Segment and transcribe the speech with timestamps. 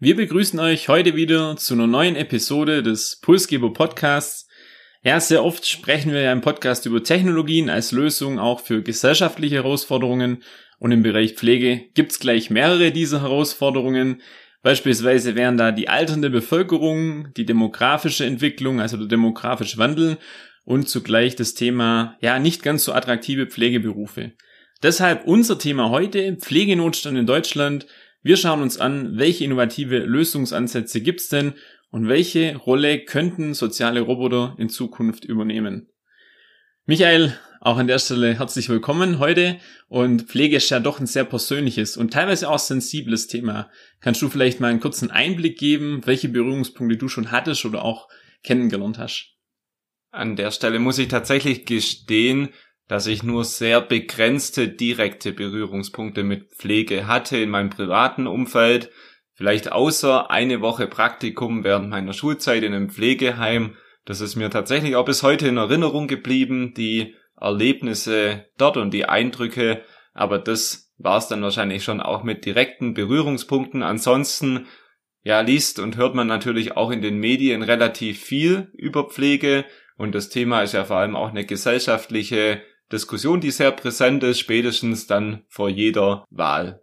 [0.00, 4.46] Wir begrüßen euch heute wieder zu einer neuen Episode des Pulsgeber Podcasts.
[5.02, 9.56] Ja, sehr oft sprechen wir ja im Podcast über Technologien als Lösung auch für gesellschaftliche
[9.56, 10.44] Herausforderungen
[10.78, 14.22] und im Bereich Pflege gibt's gleich mehrere dieser Herausforderungen.
[14.62, 20.18] Beispielsweise wären da die alternde Bevölkerung, die demografische Entwicklung, also der demografische Wandel
[20.64, 24.30] und zugleich das Thema, ja, nicht ganz so attraktive Pflegeberufe.
[24.80, 27.86] Deshalb unser Thema heute, Pflegenotstand in Deutschland.
[28.20, 31.54] Wir schauen uns an, welche innovative Lösungsansätze gibt's denn
[31.90, 35.88] und welche Rolle könnten soziale Roboter in Zukunft übernehmen?
[36.84, 41.24] Michael, auch an der Stelle herzlich willkommen heute und Pflege ist ja doch ein sehr
[41.24, 43.70] persönliches und teilweise auch sensibles Thema.
[44.00, 48.08] Kannst du vielleicht mal einen kurzen Einblick geben, welche Berührungspunkte du schon hattest oder auch
[48.42, 49.36] kennengelernt hast?
[50.10, 52.48] An der Stelle muss ich tatsächlich gestehen,
[52.88, 58.90] dass ich nur sehr begrenzte direkte Berührungspunkte mit Pflege hatte in meinem privaten Umfeld.
[59.34, 63.76] Vielleicht außer eine Woche Praktikum während meiner Schulzeit in einem Pflegeheim.
[64.06, 69.04] Das ist mir tatsächlich auch bis heute in Erinnerung geblieben, die Erlebnisse dort und die
[69.04, 69.82] Eindrücke.
[70.14, 73.82] Aber das war es dann wahrscheinlich schon auch mit direkten Berührungspunkten.
[73.82, 74.66] Ansonsten,
[75.22, 79.66] ja, liest und hört man natürlich auch in den Medien relativ viel über Pflege.
[79.98, 84.38] Und das Thema ist ja vor allem auch eine gesellschaftliche Diskussion, die sehr präsent ist,
[84.38, 86.82] spätestens dann vor jeder Wahl.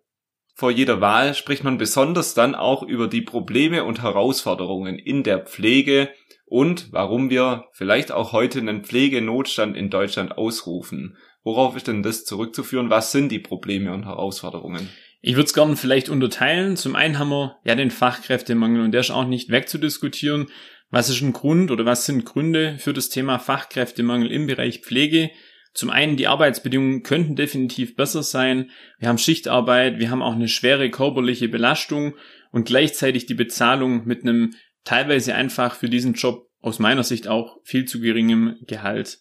[0.54, 5.40] Vor jeder Wahl spricht man besonders dann auch über die Probleme und Herausforderungen in der
[5.40, 6.10] Pflege
[6.46, 11.18] und warum wir vielleicht auch heute einen Pflegenotstand in Deutschland ausrufen.
[11.44, 12.90] Worauf ist denn das zurückzuführen?
[12.90, 14.90] Was sind die Probleme und Herausforderungen?
[15.22, 16.78] Ich würde es gerne vielleicht unterteilen.
[16.78, 20.48] Zum einen haben wir ja den Fachkräftemangel und der ist auch nicht wegzudiskutieren.
[20.90, 25.32] Was ist ein Grund oder was sind Gründe für das Thema Fachkräftemangel im Bereich Pflege?
[25.76, 28.72] Zum einen, die Arbeitsbedingungen könnten definitiv besser sein.
[28.98, 32.16] Wir haben Schichtarbeit, wir haben auch eine schwere körperliche Belastung
[32.52, 34.54] und gleichzeitig die Bezahlung mit einem
[34.86, 39.20] teilweise einfach für diesen Job aus meiner Sicht auch viel zu geringem Gehalt.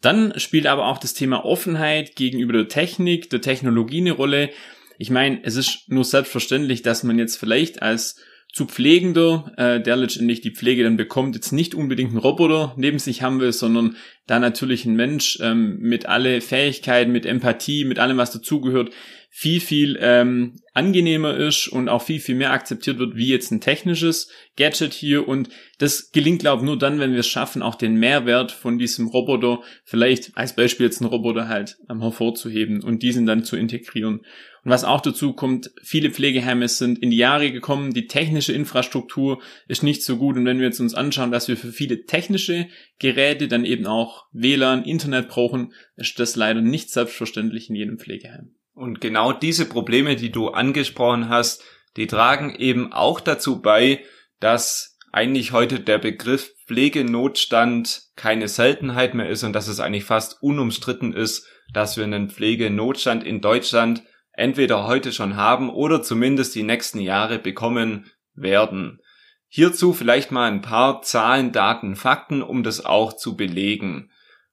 [0.00, 4.50] Dann spielt aber auch das Thema Offenheit gegenüber der Technik, der Technologie eine Rolle.
[4.96, 8.22] Ich meine, es ist nur selbstverständlich, dass man jetzt vielleicht als
[8.52, 12.98] zu Pflegender, äh, der letztendlich die Pflege dann bekommt, jetzt nicht unbedingt einen Roboter neben
[12.98, 13.96] sich haben will, sondern
[14.26, 18.90] da natürlich ein Mensch ähm, mit alle Fähigkeiten, mit Empathie, mit allem, was dazugehört,
[19.32, 23.60] viel, viel ähm, angenehmer ist und auch viel, viel mehr akzeptiert wird, wie jetzt ein
[23.60, 25.28] technisches Gadget hier.
[25.28, 25.48] Und
[25.78, 29.06] das gelingt, glaube ich, nur dann, wenn wir es schaffen, auch den Mehrwert von diesem
[29.06, 34.16] Roboter, vielleicht als Beispiel jetzt einen Roboter halt ähm, hervorzuheben und diesen dann zu integrieren.
[34.62, 39.40] Und was auch dazu kommt, viele Pflegeheime sind in die Jahre gekommen, die technische Infrastruktur
[39.68, 40.36] ist nicht so gut.
[40.36, 42.66] Und wenn wir jetzt uns anschauen, dass wir für viele technische
[42.98, 48.56] Geräte dann eben auch WLAN, Internet brauchen, ist das leider nicht selbstverständlich in jedem Pflegeheim.
[48.72, 51.62] Und genau diese Probleme, die du angesprochen hast,
[51.96, 54.04] die tragen eben auch dazu bei,
[54.38, 60.42] dass eigentlich heute der Begriff Pflegenotstand keine Seltenheit mehr ist und dass es eigentlich fast
[60.42, 66.62] unumstritten ist, dass wir einen Pflegenotstand in Deutschland entweder heute schon haben oder zumindest die
[66.62, 69.00] nächsten Jahre bekommen werden.
[69.48, 74.09] Hierzu vielleicht mal ein paar Zahlen, Daten, Fakten, um das auch zu belegen.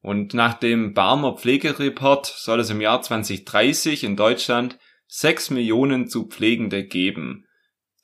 [0.07, 6.29] Und nach dem Barmer Pflegereport soll es im Jahr 2030 in Deutschland 6 Millionen zu
[6.29, 7.45] Pflegende geben.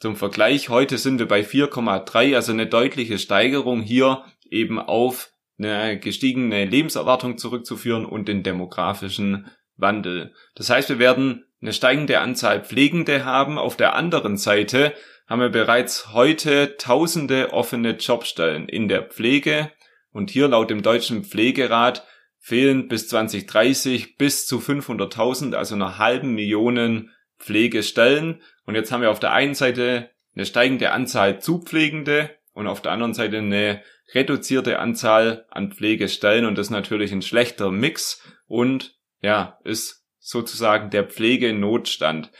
[0.02, 5.98] Zum Vergleich, heute sind wir bei 4,3, also eine deutliche Steigerung hier eben auf eine
[5.98, 10.34] gestiegene Lebenserwartung zurückzuführen und den demografischen Wandel.
[10.56, 13.58] Das heißt, wir werden eine steigende Anzahl Pflegende haben.
[13.58, 14.92] Auf der anderen Seite
[15.26, 19.72] haben wir bereits heute tausende offene Jobstellen in der Pflege
[20.14, 22.06] und hier laut dem Deutschen Pflegerat
[22.40, 28.42] fehlen bis 2030 bis zu 500.000, also einer halben Millionen Pflegestellen.
[28.66, 32.92] Und jetzt haben wir auf der einen Seite eine steigende Anzahl Zupflegende und auf der
[32.92, 33.82] anderen Seite eine
[34.14, 40.90] reduzierte Anzahl an Pflegestellen und das ist natürlich ein schlechter Mix und ja, ist sozusagen
[40.90, 42.32] der Pflegenotstand.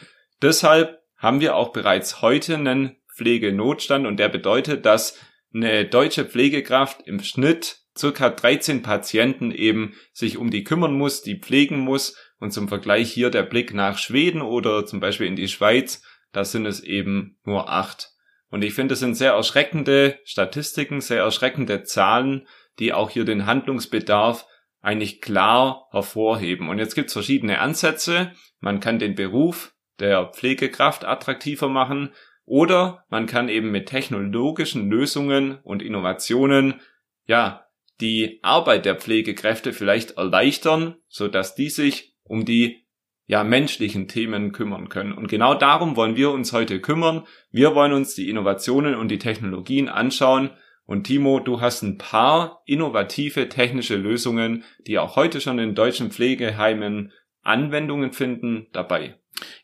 [0.42, 5.18] Deshalb haben wir auch bereits heute einen Pflegenotstand und der bedeutet, dass
[5.54, 11.40] eine deutsche Pflegekraft im Schnitt circa 13 Patienten eben sich um die kümmern muss, die
[11.40, 12.18] pflegen muss.
[12.40, 16.02] Und zum Vergleich hier der Blick nach Schweden oder zum Beispiel in die Schweiz,
[16.32, 18.12] da sind es eben nur acht.
[18.50, 22.48] Und ich finde, es sind sehr erschreckende Statistiken, sehr erschreckende Zahlen,
[22.80, 24.46] die auch hier den Handlungsbedarf
[24.82, 26.70] eigentlich klar hervorheben.
[26.70, 28.34] Und jetzt gibt es verschiedene Ansätze.
[28.60, 32.14] Man kann den Beruf der Pflegekraft attraktiver machen
[32.46, 36.82] oder man kann eben mit technologischen Lösungen und Innovationen
[37.26, 37.66] ja
[38.02, 42.84] die Arbeit der Pflegekräfte vielleicht erleichtern, so dass die sich um die
[43.26, 45.14] ja menschlichen Themen kümmern können.
[45.14, 47.26] Und genau darum wollen wir uns heute kümmern.
[47.52, 50.50] Wir wollen uns die Innovationen und die Technologien anschauen.
[50.86, 56.12] Und Timo, du hast ein paar innovative technische Lösungen, die auch heute schon in deutschen
[56.12, 57.14] Pflegeheimen
[57.44, 59.16] Anwendungen finden, dabei.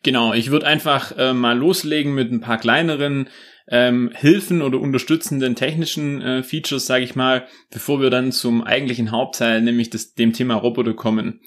[0.03, 3.29] Genau, ich würde einfach äh, mal loslegen mit ein paar kleineren
[3.67, 9.11] ähm, Hilfen oder unterstützenden technischen äh, Features, sage ich mal, bevor wir dann zum eigentlichen
[9.11, 11.41] Hauptteil, nämlich das, dem Thema Roboter kommen.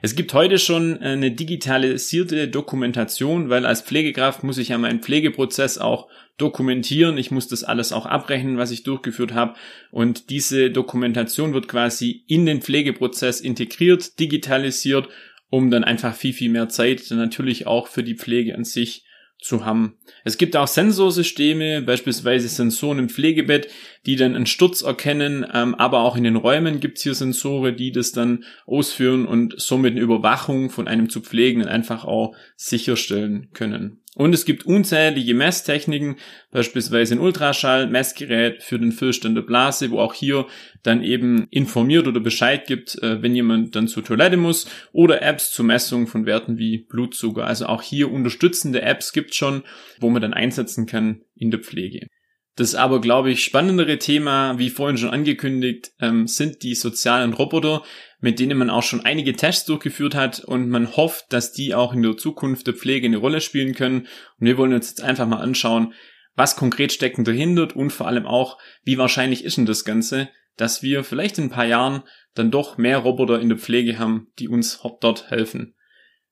[0.00, 5.00] Es gibt heute schon äh, eine digitalisierte Dokumentation, weil als Pflegekraft muss ich ja meinen
[5.00, 7.16] Pflegeprozess auch dokumentieren.
[7.16, 9.54] Ich muss das alles auch abrechnen, was ich durchgeführt habe.
[9.90, 15.08] Und diese Dokumentation wird quasi in den Pflegeprozess integriert, digitalisiert
[15.54, 19.04] um dann einfach viel, viel mehr Zeit natürlich auch für die Pflege an sich
[19.40, 19.98] zu haben.
[20.24, 23.68] Es gibt auch Sensorsysteme, beispielsweise Sensoren im Pflegebett,
[24.04, 27.76] die dann einen Sturz erkennen, ähm, aber auch in den Räumen gibt es hier Sensoren,
[27.76, 33.50] die das dann ausführen und somit eine Überwachung von einem zu Pflegenden einfach auch sicherstellen
[33.52, 34.00] können.
[34.14, 36.16] Und es gibt unzählige Messtechniken,
[36.52, 40.46] beispielsweise ein Ultraschall-Messgerät für den Füllstand der Blase, wo auch hier
[40.84, 45.50] dann eben informiert oder Bescheid gibt, äh, wenn jemand dann zur Toilette muss, oder Apps
[45.50, 47.44] zur Messung von Werten wie Blutzucker.
[47.44, 49.64] Also auch hier unterstützende Apps gibt schon,
[49.98, 52.06] wo man dann einsetzen kann in der Pflege.
[52.56, 57.82] Das aber, glaube ich, spannendere Thema, wie vorhin schon angekündigt, ähm, sind die sozialen Roboter,
[58.20, 61.92] mit denen man auch schon einige Tests durchgeführt hat und man hofft, dass die auch
[61.92, 64.06] in der Zukunft der Pflege eine Rolle spielen können.
[64.38, 65.94] Und wir wollen uns jetzt einfach mal anschauen,
[66.36, 70.82] was konkret steckt dahinter und vor allem auch, wie wahrscheinlich ist denn das Ganze, dass
[70.82, 72.02] wir vielleicht in ein paar Jahren
[72.34, 75.73] dann doch mehr Roboter in der Pflege haben, die uns dort helfen.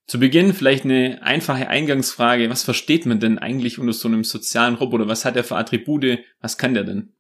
[0.07, 2.51] Zu Beginn vielleicht eine einfache Eingangsfrage.
[2.51, 5.09] Was versteht man denn eigentlich unter so einem sozialen Roboter?
[5.09, 6.19] Was hat er für Attribute?
[6.41, 7.15] Was kann der denn?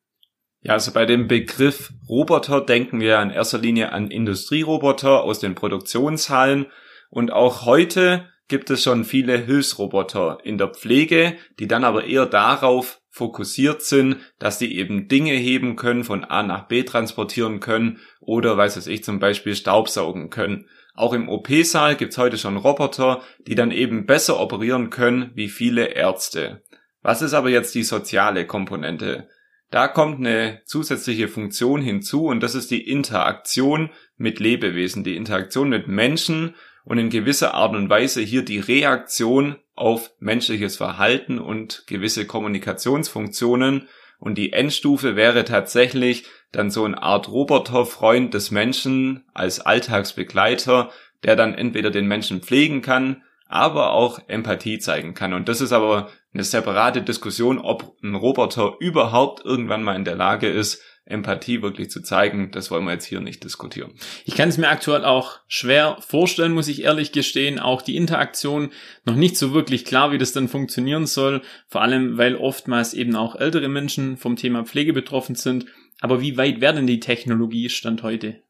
[0.60, 5.54] Ja, also bei dem Begriff Roboter denken wir in erster Linie an Industrieroboter aus den
[5.54, 6.66] Produktionshallen.
[7.10, 12.26] Und auch heute gibt es schon viele Hilfsroboter in der Pflege, die dann aber eher
[12.26, 17.98] darauf fokussiert sind, dass sie eben Dinge heben können, von A nach B transportieren können
[18.20, 20.66] oder, weiß es ich, zum Beispiel Staubsaugen können.
[20.94, 25.86] Auch im OP-Saal gibt's heute schon Roboter, die dann eben besser operieren können wie viele
[25.86, 26.62] Ärzte.
[27.02, 29.28] Was ist aber jetzt die soziale Komponente?
[29.70, 35.70] Da kommt eine zusätzliche Funktion hinzu und das ist die Interaktion mit Lebewesen, die Interaktion
[35.70, 36.54] mit Menschen
[36.84, 43.88] und in gewisser Art und Weise hier die Reaktion auf menschliches Verhalten und gewisse Kommunikationsfunktionen.
[44.18, 50.90] Und die Endstufe wäre tatsächlich dann so eine Art Roboterfreund des Menschen als Alltagsbegleiter,
[51.24, 53.22] der dann entweder den Menschen pflegen kann,
[53.52, 55.32] aber auch Empathie zeigen kann.
[55.32, 60.16] Und das ist aber eine separate Diskussion, ob ein Roboter überhaupt irgendwann mal in der
[60.16, 63.92] Lage ist, Empathie wirklich zu zeigen, das wollen wir jetzt hier nicht diskutieren.
[64.24, 67.58] Ich kann es mir aktuell auch schwer vorstellen, muss ich ehrlich gestehen.
[67.58, 68.70] Auch die Interaktion
[69.04, 71.42] noch nicht so wirklich klar, wie das dann funktionieren soll.
[71.66, 75.66] Vor allem, weil oftmals eben auch ältere Menschen vom Thema Pflege betroffen sind
[76.02, 78.42] aber wie weit wäre denn die Technologie Stand heute?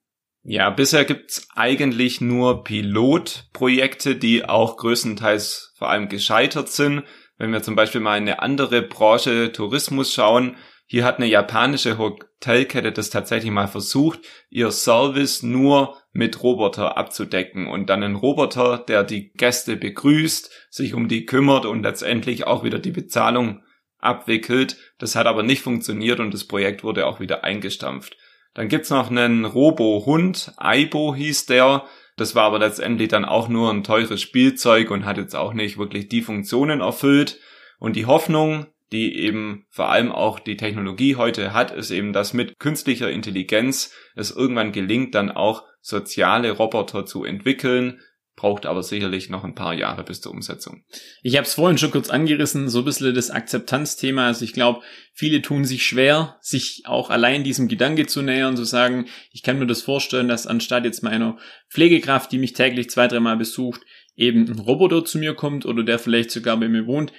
[0.44, 7.04] Ja, bisher gibt's eigentlich nur Pilotprojekte, die auch größtenteils vor allem gescheitert sind.
[7.38, 10.56] Wenn wir zum Beispiel mal in eine andere Branche Tourismus schauen,
[10.86, 14.20] hier hat eine japanische Hotelkette das tatsächlich mal versucht,
[14.50, 20.92] ihr Service nur mit Roboter abzudecken und dann ein Roboter, der die Gäste begrüßt, sich
[20.92, 23.62] um die kümmert und letztendlich auch wieder die Bezahlung
[23.98, 24.76] abwickelt.
[24.98, 28.16] Das hat aber nicht funktioniert und das Projekt wurde auch wieder eingestampft.
[28.54, 31.86] Dann gibt's noch einen Robo-Hund, Aibo hieß der.
[32.16, 35.78] Das war aber letztendlich dann auch nur ein teures Spielzeug und hat jetzt auch nicht
[35.78, 37.40] wirklich die Funktionen erfüllt.
[37.78, 42.34] Und die Hoffnung, die eben vor allem auch die Technologie heute hat, ist eben, dass
[42.34, 48.00] mit künstlicher Intelligenz es irgendwann gelingt, dann auch soziale Roboter zu entwickeln,
[48.34, 50.84] braucht aber sicherlich noch ein paar Jahre bis zur Umsetzung.
[51.22, 54.26] Ich habe es vorhin schon kurz angerissen, so ein bisschen das Akzeptanzthema.
[54.26, 54.80] Also ich glaube,
[55.12, 59.58] viele tun sich schwer, sich auch allein diesem Gedanke zu nähern, zu sagen, ich kann
[59.58, 61.36] mir das vorstellen, dass anstatt jetzt meiner
[61.70, 63.82] Pflegekraft, die mich täglich zwei, dreimal besucht,
[64.16, 67.12] eben ein Roboter zu mir kommt oder der vielleicht sogar bei mir wohnt.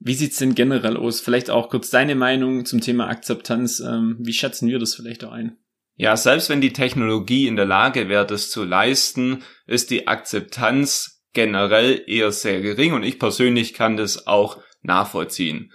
[0.00, 1.20] Wie sieht's denn generell aus?
[1.20, 3.80] Vielleicht auch kurz deine Meinung zum Thema Akzeptanz.
[3.80, 5.56] Ähm, wie schätzen wir das vielleicht auch ein?
[5.96, 11.24] Ja, selbst wenn die Technologie in der Lage wäre, das zu leisten, ist die Akzeptanz
[11.32, 15.72] generell eher sehr gering und ich persönlich kann das auch nachvollziehen.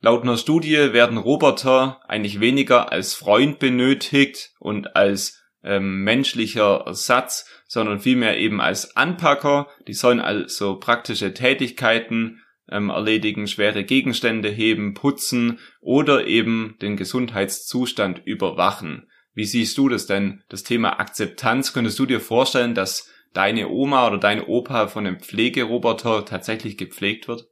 [0.00, 7.46] Laut einer Studie werden Roboter eigentlich weniger als Freund benötigt und als ähm, menschlicher Ersatz,
[7.66, 9.68] sondern vielmehr eben als Anpacker.
[9.86, 12.40] Die sollen also praktische Tätigkeiten
[12.70, 19.06] ähm, erledigen, schwere Gegenstände heben, putzen oder eben den Gesundheitszustand überwachen.
[19.40, 20.42] Wie siehst du das denn?
[20.50, 25.18] Das Thema Akzeptanz, könntest du dir vorstellen, dass deine Oma oder dein Opa von einem
[25.18, 27.46] Pflegeroboter tatsächlich gepflegt wird?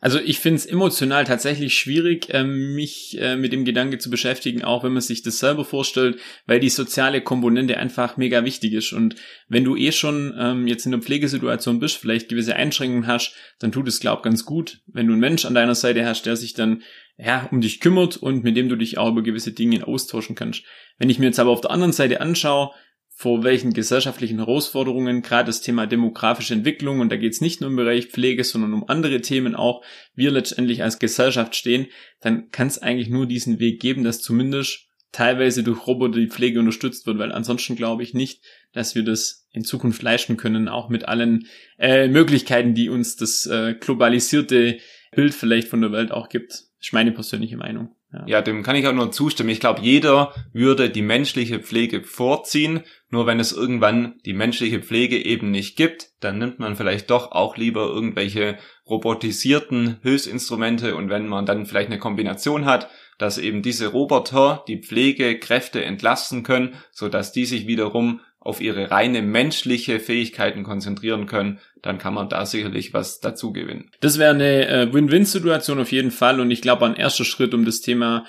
[0.00, 4.62] Also ich finde es emotional tatsächlich schwierig, ähm, mich äh, mit dem Gedanke zu beschäftigen,
[4.62, 8.92] auch wenn man sich das selber vorstellt, weil die soziale Komponente einfach mega wichtig ist.
[8.92, 9.16] Und
[9.48, 13.72] wenn du eh schon ähm, jetzt in einer Pflegesituation bist, vielleicht gewisse Einschränkungen hast, dann
[13.72, 16.54] tut es, glaub ganz gut, wenn du einen Mensch an deiner Seite hast, der sich
[16.54, 16.82] dann
[17.16, 20.64] ja, um dich kümmert und mit dem du dich auch über gewisse Dinge austauschen kannst.
[20.98, 22.70] Wenn ich mir jetzt aber auf der anderen Seite anschaue,
[23.16, 27.70] vor welchen gesellschaftlichen Herausforderungen gerade das Thema demografische Entwicklung, und da geht es nicht nur
[27.70, 31.86] im Bereich Pflege, sondern um andere Themen auch, wir letztendlich als Gesellschaft stehen,
[32.20, 36.58] dann kann es eigentlich nur diesen Weg geben, dass zumindest teilweise durch Roboter die Pflege
[36.58, 38.42] unterstützt wird, weil ansonsten glaube ich nicht,
[38.72, 41.46] dass wir das in Zukunft leisten können, auch mit allen
[41.78, 44.78] äh, Möglichkeiten, die uns das äh, globalisierte
[45.12, 46.64] Bild vielleicht von der Welt auch gibt.
[46.84, 47.96] Das ist meine persönliche Meinung.
[48.12, 48.24] Ja.
[48.26, 49.48] ja, dem kann ich auch nur zustimmen.
[49.48, 52.82] Ich glaube, jeder würde die menschliche Pflege vorziehen.
[53.08, 57.32] Nur wenn es irgendwann die menschliche Pflege eben nicht gibt, dann nimmt man vielleicht doch
[57.32, 63.62] auch lieber irgendwelche robotisierten Hilfsinstrumente und wenn man dann vielleicht eine Kombination hat, dass eben
[63.62, 69.98] diese Roboter die Pflegekräfte entlasten können, so dass die sich wiederum auf ihre reine menschliche
[69.98, 73.90] Fähigkeiten konzentrieren können, dann kann man da sicherlich was dazu gewinnen.
[74.00, 77.64] Das wäre eine äh, Win-Win-Situation auf jeden Fall und ich glaube ein erster Schritt, um
[77.64, 78.24] das Thema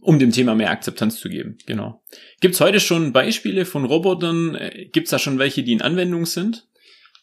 [0.00, 1.58] um dem Thema mehr Akzeptanz zu geben.
[1.66, 2.02] Genau.
[2.40, 4.54] Gibt es heute schon Beispiele von Robotern?
[4.54, 6.68] Äh, Gibt es da schon welche, die in Anwendung sind?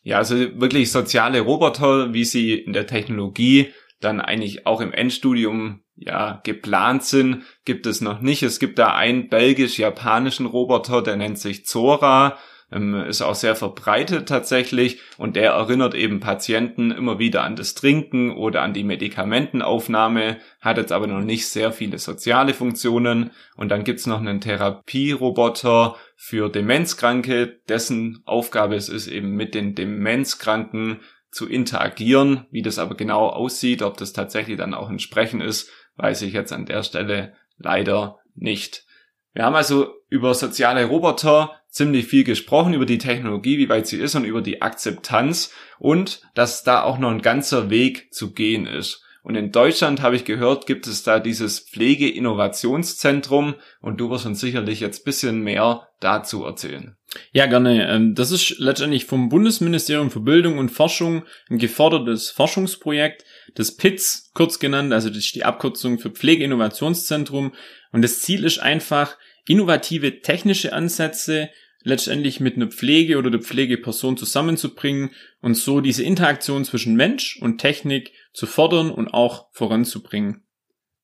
[0.03, 5.81] Ja, also wirklich soziale Roboter, wie sie in der Technologie dann eigentlich auch im Endstudium
[5.95, 8.43] ja geplant sind, gibt es noch nicht.
[8.43, 12.37] Es gibt da einen belgisch-japanischen Roboter, der nennt sich Zora,
[12.71, 17.75] ähm, ist auch sehr verbreitet tatsächlich und der erinnert eben Patienten immer wieder an das
[17.75, 23.69] Trinken oder an die Medikamentenaufnahme, hat jetzt aber noch nicht sehr viele soziale Funktionen und
[23.69, 30.99] dann gibt's noch einen Therapieroboter für Demenzkranke, dessen Aufgabe es ist eben mit den Demenzkranken
[31.35, 32.45] zu interagieren.
[32.49, 36.53] Wie das aber genau aussieht, ob das tatsächlich dann auch entsprechend ist, weiß ich jetzt
[36.53, 38.85] an der Stelle leider nicht.
[39.33, 43.99] Wir haben also über soziale Roboter ziemlich viel gesprochen, über die Technologie, wie weit sie
[43.99, 48.65] ist und über die Akzeptanz und dass da auch noch ein ganzer Weg zu gehen
[48.65, 49.04] ist.
[49.25, 54.39] Und in Deutschland habe ich gehört, gibt es da dieses Pflegeinnovationszentrum und du wirst uns
[54.39, 56.95] sicherlich jetzt bisschen mehr dazu erzählen.
[57.31, 57.89] Ja, gerne.
[57.89, 64.29] Ähm, das ist letztendlich vom Bundesministerium für Bildung und Forschung ein gefördertes Forschungsprojekt, das PITS
[64.35, 67.53] kurz genannt, also das ist die Abkürzung für Pflegeinnovationszentrum.
[67.91, 69.17] Und das Ziel ist einfach,
[69.47, 71.49] innovative technische Ansätze
[71.85, 77.59] letztendlich mit einer Pflege oder der Pflegeperson zusammenzubringen und so diese Interaktion zwischen Mensch und
[77.59, 80.43] Technik zu fördern und auch voranzubringen.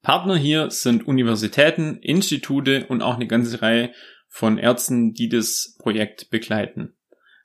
[0.02, 3.92] Partner hier sind Universitäten, Institute und auch eine ganze Reihe
[4.28, 6.96] von Ärzten, die das Projekt begleiten.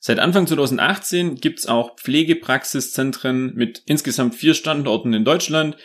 [0.00, 5.76] Seit Anfang 2018 gibt's auch Pflegepraxiszentren mit insgesamt vier Standorten in Deutschland.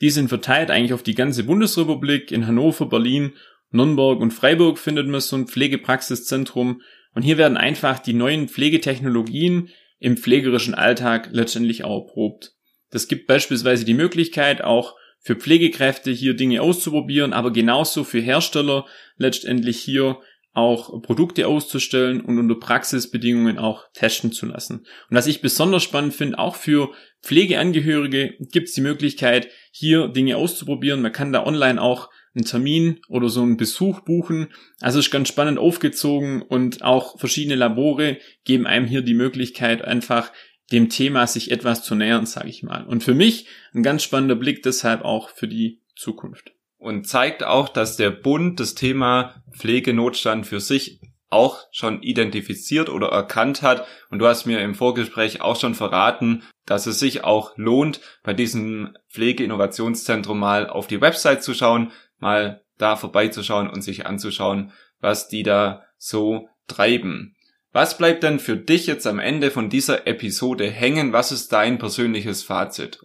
[0.00, 2.30] Die sind verteilt eigentlich auf die ganze Bundesrepublik.
[2.30, 3.32] In Hannover, Berlin,
[3.70, 6.82] Nürnberg und Freiburg findet man so ein Pflegepraxiszentrum
[7.14, 12.54] und hier werden einfach die neuen Pflegetechnologien im pflegerischen Alltag letztendlich auch erprobt.
[12.90, 18.86] Das gibt beispielsweise die Möglichkeit, auch für Pflegekräfte hier Dinge auszuprobieren, aber genauso für Hersteller
[19.16, 20.18] letztendlich hier
[20.52, 24.78] auch Produkte auszustellen und unter Praxisbedingungen auch testen zu lassen.
[25.08, 26.90] Und was ich besonders spannend finde, auch für
[27.22, 31.02] Pflegeangehörige gibt es die Möglichkeit, hier Dinge auszuprobieren.
[31.02, 34.48] Man kann da online auch einen Termin oder so einen Besuch buchen.
[34.80, 40.32] Also ist ganz spannend aufgezogen und auch verschiedene Labore geben einem hier die Möglichkeit, einfach
[40.72, 42.84] dem Thema sich etwas zu nähern, sage ich mal.
[42.84, 46.52] Und für mich ein ganz spannender Blick deshalb auch für die Zukunft.
[46.78, 53.08] Und zeigt auch, dass der Bund das Thema Pflegenotstand für sich auch schon identifiziert oder
[53.08, 53.86] erkannt hat.
[54.10, 58.34] Und du hast mir im Vorgespräch auch schon verraten, dass es sich auch lohnt, bei
[58.34, 65.28] diesem Pflegeinnovationszentrum mal auf die Website zu schauen, mal da vorbeizuschauen und sich anzuschauen, was
[65.28, 67.36] die da so treiben.
[67.72, 71.12] Was bleibt denn für dich jetzt am Ende von dieser Episode hängen?
[71.12, 73.00] Was ist dein persönliches Fazit?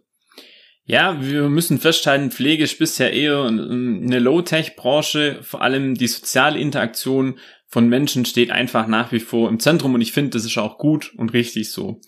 [0.88, 5.40] Ja, wir müssen festhalten, Pflege ist bisher eher eine Low-Tech-Branche.
[5.42, 10.02] Vor allem die soziale Interaktion von Menschen steht einfach nach wie vor im Zentrum und
[10.02, 12.02] ich finde, das ist auch gut und richtig so.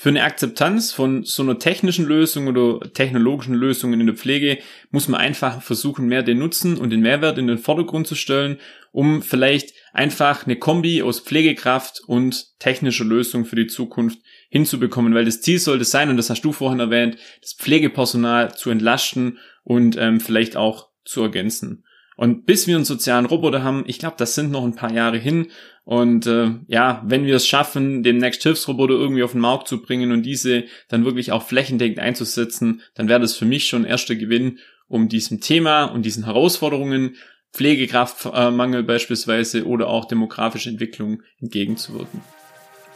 [0.00, 4.58] Für eine Akzeptanz von so einer technischen Lösung oder technologischen Lösungen in der Pflege
[4.92, 8.58] muss man einfach versuchen, mehr den Nutzen und den Mehrwert in den Vordergrund zu stellen,
[8.92, 15.24] um vielleicht einfach eine Kombi aus Pflegekraft und technischer Lösung für die Zukunft hinzubekommen, weil
[15.24, 19.96] das Ziel sollte sein, und das hast du vorhin erwähnt, das Pflegepersonal zu entlasten und
[19.98, 21.82] ähm, vielleicht auch zu ergänzen.
[22.18, 25.18] Und bis wir einen sozialen Roboter haben, ich glaube, das sind noch ein paar Jahre
[25.18, 25.52] hin.
[25.84, 29.80] Und äh, ja, wenn wir es schaffen, den Next Hilfsroboter irgendwie auf den Markt zu
[29.80, 34.16] bringen und diese dann wirklich auch flächendeckend einzusetzen, dann wäre das für mich schon erster
[34.16, 34.58] Gewinn,
[34.88, 37.14] um diesem Thema und diesen Herausforderungen,
[37.52, 42.20] Pflegekraftmangel beispielsweise oder auch demografische Entwicklung entgegenzuwirken.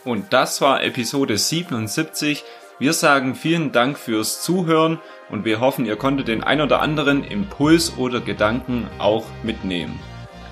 [0.04, 2.42] Und das war Episode 77.
[2.82, 4.98] Wir sagen vielen Dank fürs Zuhören
[5.30, 10.00] und wir hoffen, ihr konntet den ein oder anderen Impuls oder Gedanken auch mitnehmen.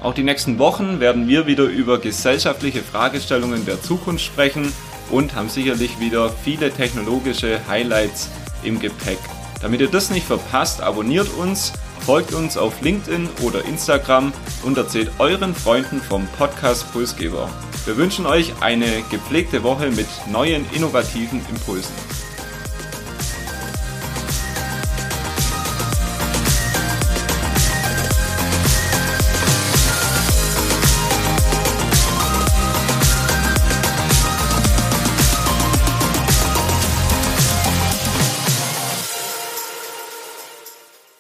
[0.00, 4.72] Auch die nächsten Wochen werden wir wieder über gesellschaftliche Fragestellungen der Zukunft sprechen
[5.10, 8.30] und haben sicherlich wieder viele technologische Highlights
[8.62, 9.18] im Gepäck.
[9.60, 14.32] Damit ihr das nicht verpasst, abonniert uns, folgt uns auf LinkedIn oder Instagram
[14.62, 17.50] und erzählt euren Freunden vom Podcast Pulsgeber.
[17.87, 21.94] Wir wünschen euch eine gepflegte Woche mit neuen innovativen Impulsen.